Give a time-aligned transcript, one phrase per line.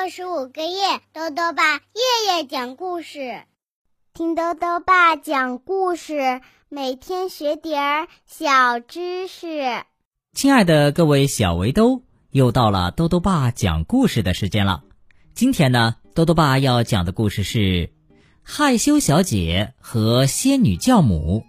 [0.00, 3.42] 六十五个夜，豆豆爸夜夜讲故事，
[4.14, 9.82] 听豆豆爸讲故事，每天学点儿小知识。
[10.32, 14.84] 亲爱的各位小围兜，又到了豆豆爸讲故事的时间了。
[15.34, 17.58] 今天呢，豆豆爸要讲的故事是
[18.44, 21.44] 《害羞小姐和仙女教母》，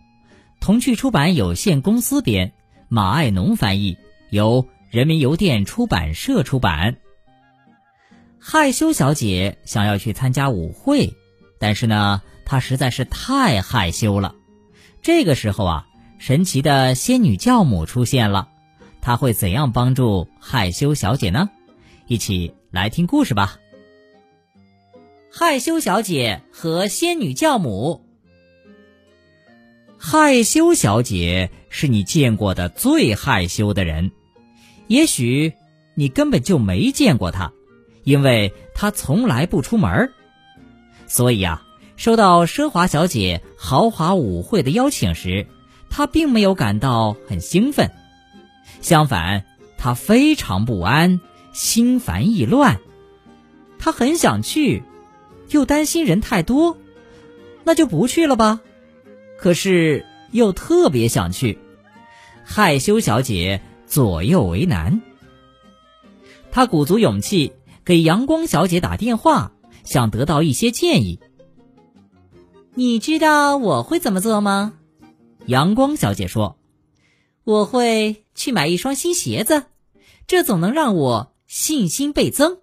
[0.60, 2.54] 童趣出版有限公司编，
[2.88, 4.00] 马爱农翻译，
[4.32, 6.98] 由人民邮电出版社出版。
[8.52, 11.14] 害羞小姐想要去参加舞会，
[11.60, 14.34] 但是呢，她实在是太害羞了。
[15.04, 18.50] 这个时候啊，神奇的仙女教母出现了，
[19.02, 21.48] 她会怎样帮助害羞小姐呢？
[22.08, 23.60] 一起来听故事吧。
[25.32, 28.04] 害羞小姐和仙女教母。
[30.00, 34.10] 害羞小姐是你见过的最害羞的人，
[34.88, 35.54] 也许
[35.94, 37.54] 你根本就没见过她。
[38.10, 40.12] 因为她从来不出门
[41.06, 41.64] 所以啊，
[41.96, 45.46] 收到奢华小姐豪华舞会的邀请时，
[45.92, 47.92] 她并没有感到很兴奋，
[48.82, 49.46] 相反，
[49.78, 51.22] 她非常不安，
[51.54, 52.80] 心烦意乱。
[53.78, 54.82] 她很想去，
[55.52, 56.78] 又担心人太多，
[57.64, 58.60] 那就不去了吧。
[59.38, 61.60] 可是又特别想去，
[62.44, 65.00] 害羞小姐左右为难。
[66.50, 67.54] 她鼓足勇气。
[67.86, 69.52] 给阳光小姐打电话，
[69.84, 71.20] 想得到一些建议。
[72.76, 74.74] 你知道我会怎么做吗？
[75.46, 76.58] 阳光小姐说
[77.44, 79.66] ：“我会去买一双新鞋子，
[80.28, 82.60] 这总能让我信心倍增。”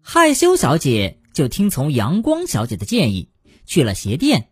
[0.00, 3.28] 害羞小姐就听从阳光小姐的建议，
[3.66, 4.50] 去了鞋店。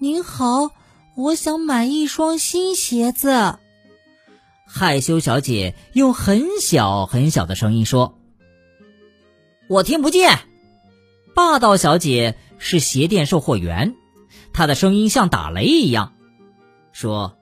[0.00, 0.70] 您好，
[1.16, 3.58] 我想买一双新鞋子。
[4.74, 8.18] 害羞小姐用很小很小的声音说
[9.68, 10.38] ：“我听不见。”
[11.36, 13.94] 霸道小姐是鞋店售货员，
[14.54, 16.14] 她的声音像打雷一样，
[16.90, 17.36] 说：“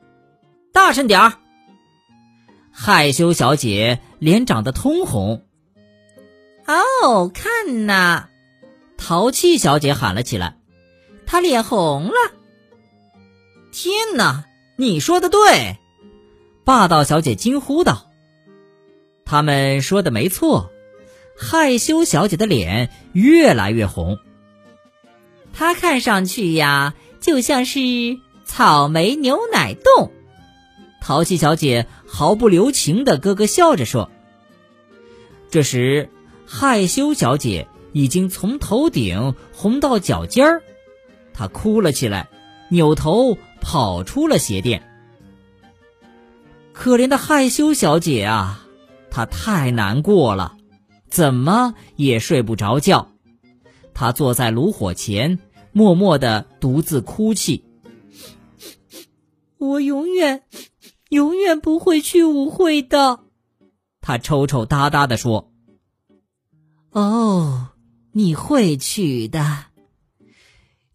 [0.74, 1.32] 大声点儿。”
[2.74, 5.44] 害羞小姐脸长得通红。
[6.66, 8.28] 哦，看呐！
[8.96, 10.56] 淘气小姐喊了起来，
[11.26, 12.14] 她脸红了。
[13.70, 14.46] 天哪，
[14.76, 15.76] 你说的对。
[16.70, 18.12] 霸道小姐惊呼道
[19.26, 20.70] ：“他们说的没错，
[21.36, 24.20] 害羞小姐的脸越来越红。
[25.52, 27.80] 她看上去呀，就像是
[28.44, 30.12] 草莓牛奶冻。”
[31.02, 34.08] 淘气小姐毫不留情的咯咯笑着说。
[35.50, 36.08] 这时，
[36.46, 40.62] 害羞小姐已经从头顶红到脚尖儿，
[41.34, 42.28] 她哭了起来，
[42.68, 44.86] 扭头跑出了鞋店。
[46.80, 48.66] 可怜的害羞小姐啊，
[49.10, 50.56] 她太难过了，
[51.10, 53.12] 怎么也睡不着觉。
[53.92, 55.38] 她坐在炉火前，
[55.72, 57.66] 默默的独自哭泣。
[59.58, 60.42] 我永远，
[61.10, 63.20] 永远不会去舞会的。
[64.00, 65.52] 她抽抽搭搭的说
[66.92, 67.72] ：“哦，
[68.12, 69.66] 你会去的。”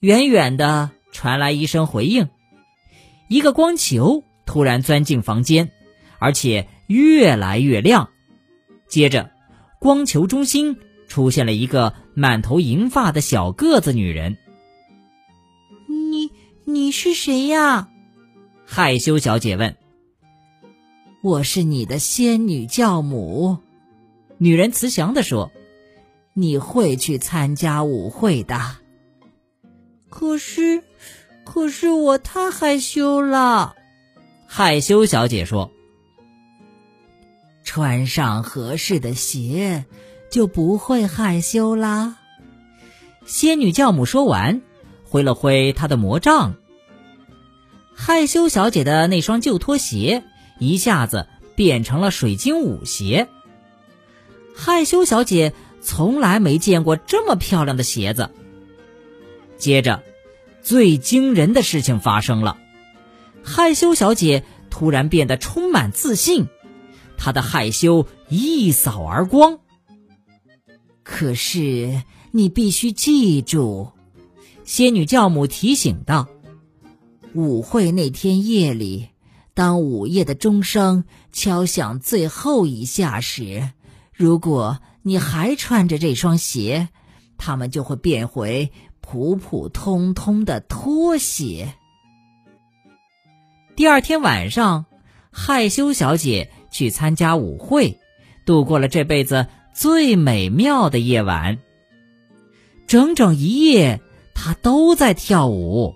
[0.01, 2.29] 远远的传来一声回应，
[3.29, 5.73] 一个光球突然钻进房间。
[6.25, 8.09] 而且越来越亮。
[8.87, 9.29] 接着，
[9.79, 10.75] 光球中心
[11.07, 14.35] 出现了一个满头银发的小个子女人。
[15.87, 16.31] 你
[16.65, 17.89] 你是谁呀？
[18.65, 19.75] 害羞小姐问。
[21.21, 23.59] 我是你的仙女教母。
[24.39, 25.51] 女人慈祥地说
[26.33, 28.77] ：“你会去参加舞会的。”
[30.09, 30.81] 可是，
[31.45, 33.75] 可是我太害羞了。
[34.47, 35.69] 害羞小姐说。
[37.65, 39.83] 穿上合适的鞋，
[40.29, 42.15] 就不会害羞啦。
[43.25, 44.61] 仙女教母说完，
[45.03, 46.55] 挥了挥她的魔杖。
[47.93, 50.23] 害羞小姐的那双旧拖鞋
[50.59, 53.27] 一下子变成了水晶舞鞋。
[54.55, 58.29] 害羞小姐从来没见过这么漂亮的鞋子。
[59.57, 60.03] 接着，
[60.61, 62.57] 最惊人的事情发生了：
[63.43, 66.47] 害羞小姐突然变得充满自信。
[67.17, 69.59] 他的害羞一扫而光。
[71.03, 73.91] 可是你必须记住，
[74.63, 76.27] 仙女教母提醒道
[77.33, 79.09] ：“舞会那天夜里，
[79.53, 83.71] 当午夜的钟声敲响最后一下时，
[84.11, 86.89] 如果你还穿着这双鞋，
[87.37, 91.75] 它们就会变回普普通通的拖鞋。”
[93.75, 94.85] 第二天晚上，
[95.29, 96.51] 害羞小姐。
[96.75, 97.99] 去参加舞会，
[98.45, 101.59] 度过了这辈子最美妙的夜晚。
[102.85, 104.01] 整整一夜，
[104.33, 105.95] 她都在跳舞，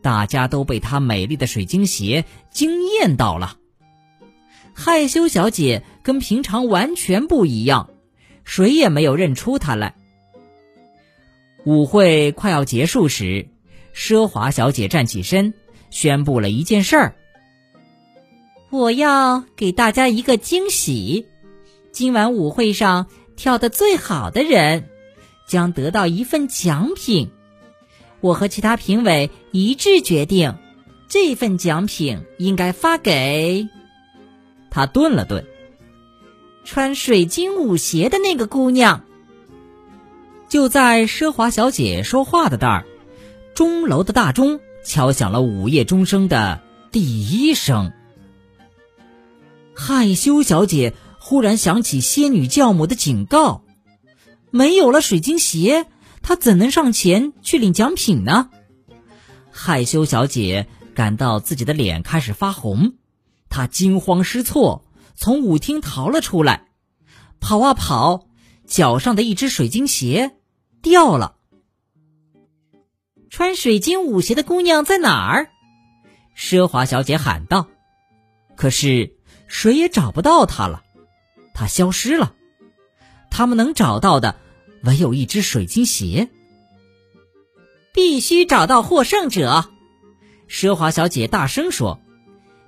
[0.00, 3.58] 大家都被她美丽的水晶鞋惊艳到了。
[4.72, 7.90] 害羞小姐跟平常完全不一样，
[8.42, 9.94] 谁也没有认出她来。
[11.66, 13.50] 舞会快要结束时，
[13.94, 15.52] 奢华小姐站起身，
[15.90, 17.14] 宣布了一件事儿
[18.70, 21.26] ：“我要给大家一个惊喜，
[21.90, 24.88] 今晚舞会上跳的最好的人
[25.48, 27.32] 将得到一份奖品。
[28.20, 30.54] 我和其他评委一致决定，
[31.08, 33.68] 这份奖品应该发给……”
[34.70, 35.44] 他顿了顿，
[36.64, 39.04] 穿水晶舞鞋的那个姑娘。
[40.48, 42.86] 就在奢华小姐说话的那儿，
[43.52, 46.60] 钟楼的大钟敲响了午夜钟声的
[46.92, 47.92] 第一声。
[49.82, 53.64] 害羞小姐忽然想起仙女教母的警告：
[54.50, 55.86] 没有了水晶鞋，
[56.20, 58.50] 她怎能上前去领奖品呢？
[59.50, 62.92] 害羞小姐感到自己的脸开始发红，
[63.48, 64.84] 她惊慌失措，
[65.16, 66.66] 从舞厅逃了出来，
[67.40, 68.26] 跑啊跑，
[68.66, 70.36] 脚上的一只水晶鞋。
[70.82, 71.36] 掉了！
[73.30, 75.48] 穿水晶舞鞋的姑娘在哪儿？
[76.36, 77.66] 奢华小姐喊道。
[78.56, 79.16] 可是
[79.50, 80.82] 谁也找不到她了，
[81.52, 82.32] 她消失了。
[83.30, 84.36] 他们能找到的
[84.84, 86.30] 唯有一只水晶鞋。
[87.92, 89.66] 必须找到获胜者！
[90.48, 92.00] 奢华小姐大声说：“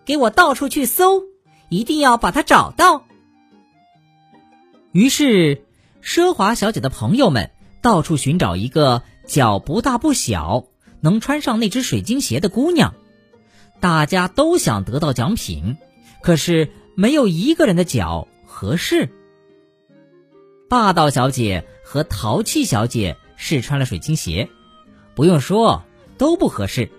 [0.04, 1.22] 给我到处去搜，
[1.68, 3.06] 一定要把它找到。”
[4.90, 5.64] 于是，
[6.02, 7.50] 奢华小姐的朋友们。
[7.80, 10.66] 到处寻找一个脚不大不小、
[11.00, 12.94] 能穿上那只水晶鞋的姑娘，
[13.80, 15.76] 大家都想得到奖品，
[16.22, 19.10] 可是没有一个人的脚合适。
[20.68, 24.48] 霸道小姐和淘气小姐试穿了水晶鞋，
[25.14, 25.84] 不用说
[26.16, 26.90] 都不合适。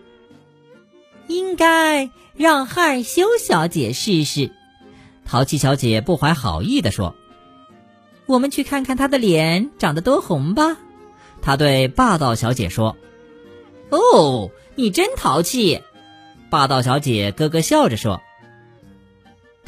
[1.27, 4.51] 应该让害羞小姐试试。
[5.25, 7.15] 淘气小姐不怀好意地说。
[8.25, 10.77] 我们去看看她的脸长得多红吧，
[11.41, 12.95] 她对霸道小姐说
[13.89, 15.81] ：“哦，你真淘气。”
[16.51, 18.21] 霸道小姐咯咯笑着说。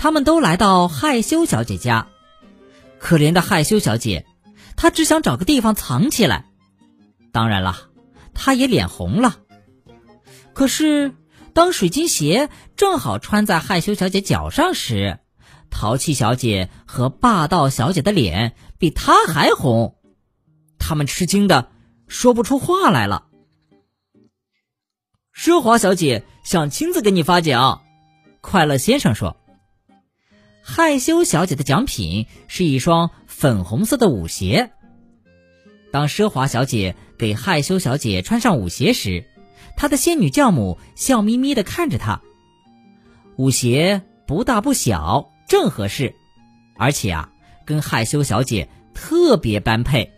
[0.06, 2.10] 他们都来到害羞小姐家，
[3.00, 4.28] 可怜的害羞小姐，
[4.78, 6.46] 她只想找个地方藏起来。
[7.31, 7.75] 当然了，
[8.36, 9.38] 她也脸红了。
[10.54, 11.16] 可是，
[11.54, 15.18] 当水晶鞋正好穿在害羞小姐脚上时，
[15.72, 19.96] 淘气小姐和霸道小姐的脸比她还红，
[20.78, 21.72] 他们吃惊的
[22.07, 23.25] 说不出话来了。
[25.36, 27.81] 奢华小姐想亲自给你发奖，
[28.42, 29.36] 快乐先生说。
[30.68, 34.72] 害羞小姐的奖品是一双粉红色的舞鞋。
[35.92, 39.26] 当奢华小姐给害羞小姐穿上舞鞋时，
[39.78, 42.20] 她的仙女教母笑眯眯的看着她。
[43.38, 45.32] 舞鞋不大不小。
[45.48, 46.16] 正合适，
[46.76, 47.30] 而且啊，
[47.66, 50.12] 跟害羞小姐特别般配。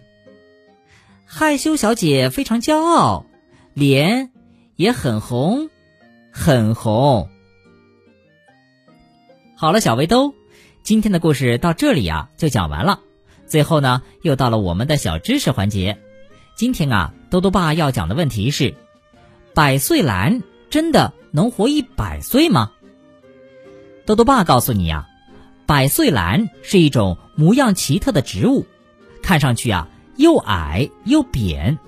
[1.25, 3.25] 害羞小姐非常骄傲，
[3.73, 4.31] 脸
[4.77, 5.69] 也很红，
[6.31, 7.27] 很红。
[9.57, 10.33] 好了，小围兜，
[10.87, 13.01] 今天的故事到这里啊就讲完了。
[13.45, 15.97] 最后呢，又到了我们的小知识环节。
[16.55, 18.73] 今天啊，兜兜爸要讲的问题是：
[19.53, 22.71] 百岁兰真的能活一百岁吗？
[24.05, 25.09] 兜兜爸告诉你呀。
[25.65, 28.65] 百岁兰是一种模样奇特的植物，
[29.21, 31.79] 看上去啊又矮又扁，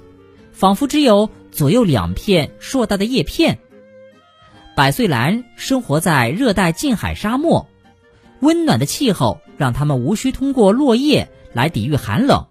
[0.52, 3.60] 仿佛只有左右两片硕大的叶片。
[4.76, 7.70] 百岁兰生活在热带近海沙漠，
[8.42, 12.48] 温暖的气候让它们无需通过落叶来抵御寒冷，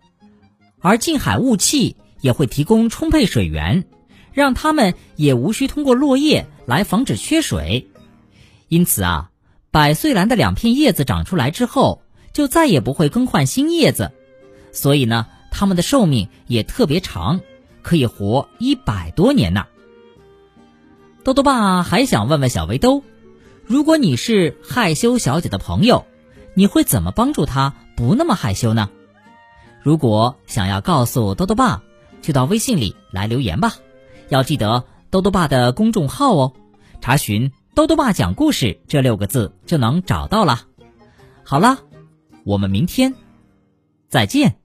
[0.80, 3.85] 而近海雾气也会提供充沛水源，
[4.33, 7.88] 让它们也无需通过落叶来防止缺水。
[8.68, 9.30] 因此啊。
[9.71, 12.00] 百岁兰的两片叶子长出来之后，
[12.33, 14.12] 就再也不会更换新叶子，
[14.73, 17.42] 所以呢，它们的寿命也特别长，
[17.83, 19.66] 可以活一百多年呢。
[21.23, 23.04] 豆豆爸还想问问小围兜，
[23.69, 26.07] 如果你是害羞小姐的朋友，
[26.55, 28.89] 你会怎么帮助她不那么害羞呢？
[29.83, 31.83] 如果想要告诉豆豆爸，
[32.23, 33.75] 就到微信里来留言吧，
[34.31, 36.55] 要记得豆豆爸的公众号哦，
[37.03, 37.53] 查询。
[37.75, 40.63] 豆豆爸讲故事这六个字就能找到了。
[41.45, 41.79] 好了，
[42.45, 43.15] 我们明天
[44.09, 44.57] 再见。